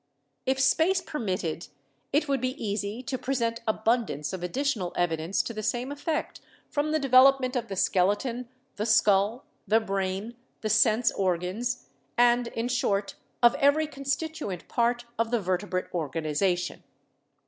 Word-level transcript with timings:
If 0.47 0.59
space 0.59 0.99
permitted 0.99 1.67
it 2.11 2.27
would 2.27 2.41
be 2.41 2.57
easy 2.59 3.03
to 3.03 3.19
present 3.19 3.59
abun 3.67 4.07
dance 4.07 4.33
of 4.33 4.41
additional 4.41 4.93
evidence 4.95 5.43
to 5.43 5.53
the 5.53 5.61
same 5.61 5.91
effect 5.91 6.41
from 6.71 6.89
the 6.91 6.97
development 6.97 7.55
of 7.55 7.67
the 7.67 7.75
skeleton, 7.75 8.49
the 8.77 8.87
skull, 8.87 9.45
the 9.67 9.79
brain, 9.79 10.35
the 10.61 10.71
sense 10.71 11.11
organs, 11.11 11.85
and, 12.17 12.47
in 12.47 12.67
short, 12.67 13.13
of 13.43 13.53
every 13.59 13.85
constituent 13.85 14.67
part 14.67 15.05
of 15.19 15.29
the 15.29 15.39
vertebrate 15.39 15.93
organization. 15.93 16.81